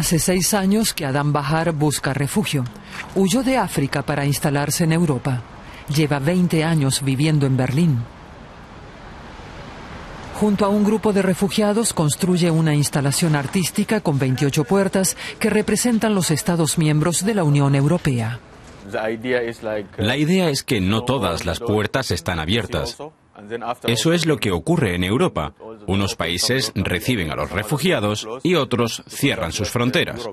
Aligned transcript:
Hace 0.00 0.18
seis 0.18 0.54
años 0.54 0.94
que 0.94 1.04
Adam 1.04 1.30
Bahar 1.30 1.72
busca 1.72 2.14
refugio. 2.14 2.64
Huyó 3.14 3.42
de 3.42 3.58
África 3.58 4.00
para 4.00 4.24
instalarse 4.24 4.84
en 4.84 4.92
Europa. 4.94 5.42
Lleva 5.94 6.18
20 6.18 6.64
años 6.64 7.02
viviendo 7.02 7.44
en 7.44 7.58
Berlín. 7.58 7.98
Junto 10.36 10.64
a 10.64 10.70
un 10.70 10.84
grupo 10.84 11.12
de 11.12 11.20
refugiados 11.20 11.92
construye 11.92 12.50
una 12.50 12.74
instalación 12.74 13.36
artística 13.36 14.00
con 14.00 14.18
28 14.18 14.64
puertas 14.64 15.18
que 15.38 15.50
representan 15.50 16.14
los 16.14 16.30
Estados 16.30 16.78
miembros 16.78 17.22
de 17.22 17.34
la 17.34 17.44
Unión 17.44 17.74
Europea. 17.74 18.40
La 18.90 19.10
idea 20.16 20.48
es 20.48 20.62
que 20.62 20.80
no 20.80 21.02
todas 21.02 21.44
las 21.44 21.60
puertas 21.60 22.10
están 22.10 22.38
abiertas. 22.38 22.96
Eso 23.86 24.12
es 24.12 24.26
lo 24.26 24.38
que 24.38 24.50
ocurre 24.50 24.94
en 24.94 25.04
Europa. 25.04 25.54
Unos 25.86 26.14
países 26.14 26.72
reciben 26.74 27.30
a 27.30 27.36
los 27.36 27.50
refugiados 27.50 28.26
y 28.42 28.54
otros 28.54 29.02
cierran 29.08 29.52
sus 29.52 29.70
fronteras. 29.70 30.28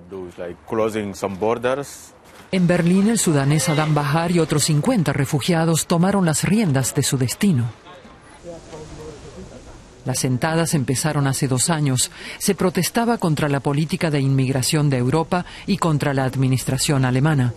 En 2.52 2.68
Berlín, 2.68 3.10
el 3.10 3.20
sudanés 3.20 3.68
Adam 3.70 3.94
Bahar 3.94 4.32
y 4.32 4.40
otros 4.40 4.64
50 4.66 5.12
refugiados 5.14 5.86
tomaron 5.86 6.26
las 6.26 6.44
riendas 6.44 6.96
de 6.96 7.04
su 7.04 7.18
destino. 7.18 7.66
Las 10.06 10.20
sentadas 10.20 10.74
empezaron 10.74 11.28
hace 11.28 11.50
dos 11.50 11.70
años. 11.70 12.12
Se 12.38 12.56
protestaba 12.56 13.18
contra 13.18 13.50
la 13.50 13.60
política 13.60 14.10
de 14.10 14.22
inmigración 14.22 14.90
de 14.90 14.98
Europa 14.98 15.46
y 15.66 15.78
contra 15.78 16.14
la 16.14 16.24
administración 16.24 17.04
alemana. 17.04 17.54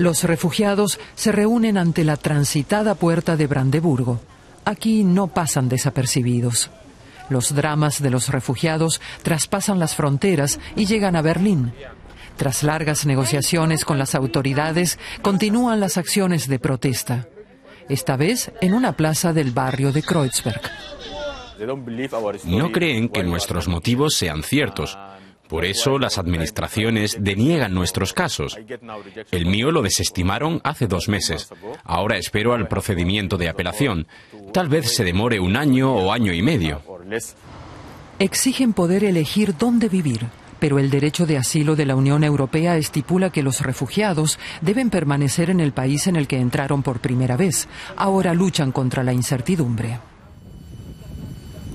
Los 0.00 0.24
refugiados 0.24 0.98
se 1.14 1.30
reúnen 1.30 1.76
ante 1.76 2.04
la 2.04 2.16
transitada 2.16 2.94
puerta 2.94 3.36
de 3.36 3.46
Brandeburgo. 3.46 4.18
Aquí 4.64 5.04
no 5.04 5.26
pasan 5.26 5.68
desapercibidos. 5.68 6.70
Los 7.28 7.54
dramas 7.54 8.00
de 8.00 8.08
los 8.08 8.30
refugiados 8.30 9.02
traspasan 9.22 9.78
las 9.78 9.94
fronteras 9.94 10.58
y 10.74 10.86
llegan 10.86 11.16
a 11.16 11.22
Berlín. 11.22 11.74
Tras 12.38 12.62
largas 12.62 13.04
negociaciones 13.04 13.84
con 13.84 13.98
las 13.98 14.14
autoridades, 14.14 14.98
continúan 15.20 15.80
las 15.80 15.98
acciones 15.98 16.48
de 16.48 16.58
protesta. 16.58 17.28
Esta 17.90 18.16
vez 18.16 18.52
en 18.62 18.72
una 18.72 18.96
plaza 18.96 19.34
del 19.34 19.50
barrio 19.50 19.92
de 19.92 20.02
Kreuzberg. 20.02 20.62
No 22.46 22.72
creen 22.72 23.10
que 23.10 23.22
nuestros 23.22 23.68
motivos 23.68 24.14
sean 24.14 24.42
ciertos. 24.44 24.96
Por 25.50 25.64
eso 25.64 25.98
las 25.98 26.16
administraciones 26.16 27.16
deniegan 27.20 27.74
nuestros 27.74 28.12
casos. 28.12 28.56
El 29.32 29.46
mío 29.46 29.72
lo 29.72 29.82
desestimaron 29.82 30.60
hace 30.62 30.86
dos 30.86 31.08
meses. 31.08 31.48
Ahora 31.82 32.16
espero 32.16 32.54
al 32.54 32.68
procedimiento 32.68 33.36
de 33.36 33.48
apelación. 33.48 34.06
Tal 34.52 34.68
vez 34.68 34.94
se 34.94 35.02
demore 35.02 35.40
un 35.40 35.56
año 35.56 35.92
o 35.92 36.12
año 36.12 36.32
y 36.32 36.40
medio. 36.40 36.80
Exigen 38.20 38.74
poder 38.74 39.02
elegir 39.02 39.56
dónde 39.58 39.88
vivir, 39.88 40.28
pero 40.60 40.78
el 40.78 40.88
derecho 40.88 41.26
de 41.26 41.38
asilo 41.38 41.74
de 41.74 41.86
la 41.86 41.96
Unión 41.96 42.22
Europea 42.22 42.76
estipula 42.76 43.30
que 43.30 43.42
los 43.42 43.60
refugiados 43.60 44.38
deben 44.60 44.88
permanecer 44.88 45.50
en 45.50 45.58
el 45.58 45.72
país 45.72 46.06
en 46.06 46.14
el 46.14 46.28
que 46.28 46.38
entraron 46.38 46.84
por 46.84 47.00
primera 47.00 47.36
vez. 47.36 47.66
Ahora 47.96 48.34
luchan 48.34 48.70
contra 48.70 49.02
la 49.02 49.12
incertidumbre. 49.12 49.98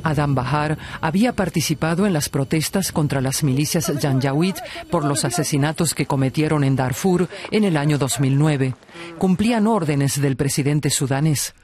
Adam 0.05 0.35
Bahar 0.35 0.77
había 1.01 1.33
participado 1.33 2.05
en 2.05 2.13
las 2.13 2.29
protestas 2.29 2.91
contra 2.91 3.21
las 3.21 3.43
milicias 3.43 3.91
Janjaweed 3.99 4.55
por 4.91 5.03
los 5.03 5.25
asesinatos 5.25 5.95
que 5.95 6.05
cometieron 6.05 6.63
en 6.63 6.75
Darfur 6.75 7.27
en 7.49 7.63
el 7.63 7.75
año 7.75 7.97
2009. 7.97 8.75
Cumplían 9.17 9.65
órdenes 9.65 10.21
del 10.21 10.35
presidente 10.35 10.91
sudanés. 10.91 11.55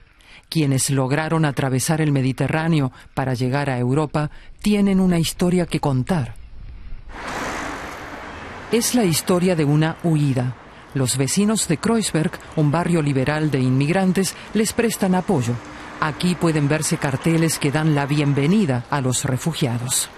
Quienes 0.50 0.90
lograron 0.90 1.46
atravesar 1.46 2.02
el 2.02 2.12
Mediterráneo 2.12 2.92
para 3.14 3.36
llegar 3.36 3.70
a 3.70 3.78
Europa 3.78 4.32
tienen 4.60 5.00
una 5.00 5.20
historia 5.20 5.68
que 5.68 5.80
contar. 5.80 6.34
Es 8.72 8.96
la 8.96 9.06
historia 9.06 9.56
de 9.56 9.66
una 9.66 9.98
huida. 10.04 10.56
Los 10.96 11.16
vecinos 11.16 11.68
de 11.68 11.78
Kreuzberg, 11.78 12.32
un 12.56 12.72
barrio 12.72 13.04
liberal 13.04 13.52
de 13.52 13.60
inmigrantes, 13.60 14.36
les 14.56 14.74
prestan 14.74 15.14
apoyo. 15.14 15.54
Aquí 16.02 16.34
pueden 16.34 16.68
verse 16.68 16.98
carteles 16.98 17.60
que 17.60 17.72
dan 17.72 17.94
la 17.94 18.08
bienvenida 18.08 18.86
a 18.90 19.02
los 19.02 19.24
refugiados. 19.24 20.10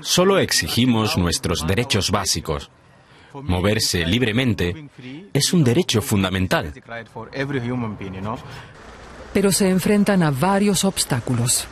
Solo 0.00 0.38
exigimos 0.38 1.18
nuestros 1.18 1.66
derechos 1.66 2.10
básicos. 2.10 2.70
Moverse 3.34 4.06
libremente 4.06 4.88
es 5.34 5.52
un 5.52 5.62
derecho 5.62 6.00
fundamental. 6.00 6.72
Pero 9.34 9.52
se 9.52 9.68
enfrentan 9.68 10.22
a 10.22 10.30
varios 10.30 10.84
obstáculos. 10.84 11.68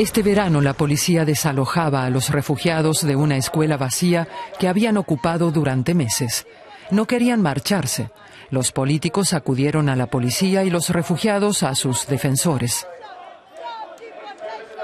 Este 0.00 0.22
verano 0.22 0.62
la 0.62 0.72
policía 0.72 1.26
desalojaba 1.26 2.06
a 2.06 2.08
los 2.08 2.30
refugiados 2.30 3.06
de 3.06 3.16
una 3.16 3.36
escuela 3.36 3.76
vacía 3.76 4.26
que 4.58 4.66
habían 4.66 4.96
ocupado 4.96 5.50
durante 5.50 5.92
meses. 5.92 6.46
No 6.90 7.06
querían 7.06 7.42
marcharse. 7.42 8.08
Los 8.48 8.72
políticos 8.72 9.34
acudieron 9.34 9.90
a 9.90 9.96
la 9.96 10.06
policía 10.06 10.64
y 10.64 10.70
los 10.70 10.88
refugiados 10.88 11.62
a 11.62 11.74
sus 11.74 12.06
defensores. 12.06 12.86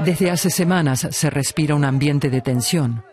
Desde 0.00 0.31
hace 0.31 0.50
semanas 0.50 1.09
se 1.10 1.31
respira 1.31 1.75
un 1.75 1.87
ambiente 1.87 2.28
de 2.28 2.43
tensión. 2.43 3.06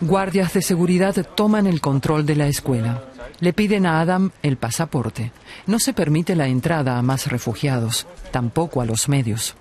Guardias 0.00 0.52
de 0.52 0.62
seguridad 0.62 1.14
toman 1.34 1.66
el 1.66 1.80
control 1.80 2.26
de 2.26 2.36
la 2.36 2.48
escuela. 2.48 3.02
Le 3.40 3.52
piden 3.52 3.86
a 3.86 4.00
Adam 4.00 4.30
el 4.42 4.56
pasaporte. 4.56 5.32
No 5.66 5.78
se 5.78 5.92
permite 5.92 6.36
la 6.36 6.48
entrada 6.48 6.98
a 6.98 7.02
más 7.02 7.26
refugiados, 7.28 8.06
tampoco 8.30 8.80
a 8.80 8.84
los 8.84 9.08
medios. 9.08 9.54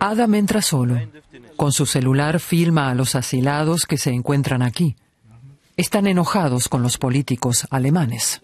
Adam 0.00 0.34
entra 0.34 0.62
solo. 0.62 1.00
Con 1.56 1.72
su 1.72 1.86
celular 1.86 2.40
filma 2.40 2.90
a 2.90 2.94
los 2.94 3.14
asilados 3.14 3.86
que 3.86 3.98
se 3.98 4.10
encuentran 4.10 4.62
aquí. 4.62 4.96
Están 5.76 6.06
enojados 6.06 6.68
con 6.68 6.82
los 6.82 6.98
políticos 6.98 7.66
alemanes. 7.70 8.40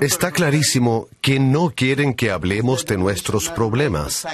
Está 0.00 0.32
clarísimo 0.32 1.08
que 1.20 1.38
no 1.38 1.70
quieren 1.70 2.14
que 2.14 2.30
hablemos 2.30 2.84
de 2.86 2.96
nuestros 2.96 3.48
problemas. 3.50 4.26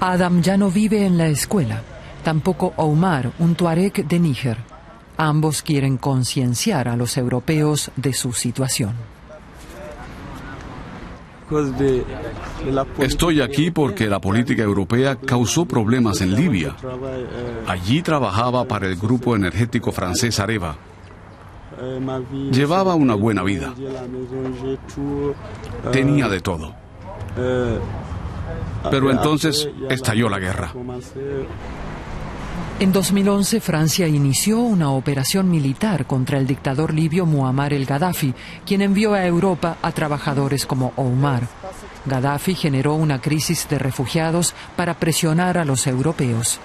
Adam 0.00 0.42
ya 0.42 0.56
no 0.56 0.70
vive 0.70 1.06
en 1.06 1.18
la 1.18 1.28
escuela, 1.28 1.82
tampoco 2.24 2.72
Omar, 2.76 3.32
un 3.38 3.54
tuareg 3.54 4.06
de 4.06 4.18
Níger. 4.18 4.58
Ambos 5.16 5.62
quieren 5.62 5.98
concienciar 5.98 6.88
a 6.88 6.96
los 6.96 7.16
europeos 7.16 7.90
de 7.96 8.12
su 8.12 8.32
situación. 8.32 8.94
Estoy 12.98 13.42
aquí 13.42 13.70
porque 13.70 14.08
la 14.08 14.20
política 14.20 14.62
europea 14.62 15.16
causó 15.16 15.66
problemas 15.66 16.20
en 16.22 16.34
Libia. 16.34 16.74
Allí 17.66 18.00
trabajaba 18.02 18.64
para 18.64 18.86
el 18.86 18.96
grupo 18.96 19.36
energético 19.36 19.92
francés 19.92 20.40
Areva. 20.40 20.76
Llevaba 22.50 22.94
una 22.94 23.14
buena 23.14 23.42
vida. 23.42 23.74
Tenía 25.90 26.28
de 26.28 26.40
todo. 26.40 26.74
Pero 28.90 29.10
entonces 29.10 29.68
estalló 29.88 30.28
la 30.28 30.38
guerra. 30.38 30.72
En 32.80 32.92
2011 32.92 33.60
Francia 33.60 34.08
inició 34.08 34.58
una 34.58 34.90
operación 34.90 35.48
militar 35.48 36.06
contra 36.06 36.38
el 36.38 36.46
dictador 36.46 36.92
libio 36.92 37.26
Muammar 37.26 37.72
el 37.72 37.86
Gaddafi, 37.86 38.34
quien 38.66 38.82
envió 38.82 39.14
a 39.14 39.24
Europa 39.24 39.76
a 39.82 39.92
trabajadores 39.92 40.66
como 40.66 40.92
Omar. 40.96 41.46
Gaddafi 42.06 42.56
generó 42.56 42.94
una 42.94 43.20
crisis 43.20 43.68
de 43.68 43.78
refugiados 43.78 44.54
para 44.74 44.94
presionar 44.94 45.58
a 45.58 45.64
los 45.64 45.86
europeos. 45.86 46.58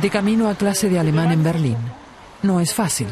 De 0.00 0.08
camino 0.08 0.48
a 0.48 0.54
clase 0.54 0.88
de 0.88 0.98
alemán 0.98 1.32
en 1.32 1.44
Berlín. 1.44 1.99
No 2.42 2.60
es 2.60 2.74
fácil. 2.74 3.08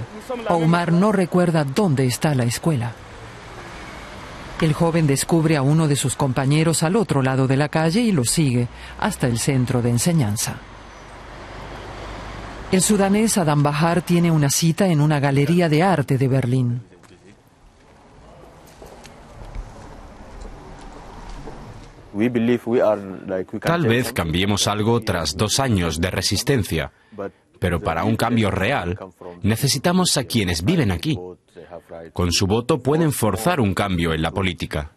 Omar 0.49 0.93
no 0.93 1.13
recuerda 1.13 1.65
dónde 1.65 2.07
está 2.07 2.35
la 2.35 2.45
escuela. 2.45 2.93
El 4.61 4.73
joven 4.73 5.07
descubre 5.07 5.57
a 5.57 5.63
uno 5.63 5.87
de 5.87 5.95
sus 5.95 6.17
compañeros 6.17 6.83
al 6.83 6.97
otro 6.97 7.23
lado 7.23 7.47
de 7.47 7.57
la 7.57 7.69
calle 7.69 8.01
y 8.01 8.11
lo 8.11 8.25
sigue 8.25 8.67
hasta 8.99 9.29
el 9.29 9.39
centro 9.39 9.83
de 9.83 9.91
enseñanza. 9.91 10.57
El 12.73 12.83
sudanés 12.83 13.39
Adam 13.39 13.63
Bahar 13.63 14.03
tiene 14.03 14.31
una 14.31 14.51
cita 14.51 14.89
en 14.89 15.01
una 15.01 15.21
galería 15.21 15.69
de 15.69 15.83
arte 15.83 16.19
de 16.19 16.29
Berlín. 16.29 16.83
Tal 23.63 23.87
vez 23.87 24.13
cambiemos 24.13 24.67
algo 24.67 25.01
tras 25.01 25.37
dos 25.37 25.61
años 25.61 26.01
de 26.01 26.11
resistencia, 26.11 26.91
pero 27.59 27.81
para 27.81 28.05
un 28.05 28.17
cambio 28.17 28.51
real 28.51 28.99
necesitamos 29.43 30.17
a 30.17 30.25
quienes 30.25 30.65
viven 30.65 30.91
aquí. 30.91 31.19
Con 32.13 32.33
su 32.33 32.47
voto 32.47 32.81
pueden 32.81 33.13
forzar 33.13 33.61
un 33.61 33.75
cambio 33.75 34.13
en 34.13 34.23
la 34.23 34.31
política. 34.31 34.93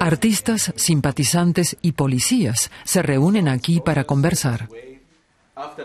Artistas, 0.00 0.72
simpatizantes 0.76 1.76
y 1.82 1.92
policías 1.92 2.70
se 2.84 3.02
reúnen 3.02 3.48
aquí 3.48 3.80
para 3.80 4.04
conversar. 4.04 4.68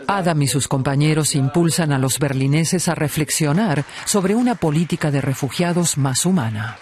Adam 0.07 0.41
y 0.41 0.47
sus 0.47 0.67
compañeros 0.67 1.35
impulsan 1.35 1.91
a 1.91 1.99
los 1.99 2.19
berlineses 2.19 2.87
a 2.87 2.95
reflexionar 2.95 3.85
sobre 4.05 4.35
una 4.35 4.55
política 4.55 5.11
de 5.11 5.21
refugiados 5.21 5.97
más 5.97 6.25
humana. 6.25 6.77